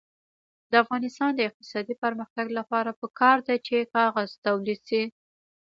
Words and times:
د 0.71 0.73
افغانستان 0.83 1.31
د 1.35 1.39
اقتصادي 1.49 1.95
پرمختګ 2.03 2.47
لپاره 2.59 2.97
پکار 3.01 3.37
ده 3.47 3.55
چې 3.67 3.89
کاغذ 3.95 4.29
تولید 4.45 4.79
شي. 4.89 5.03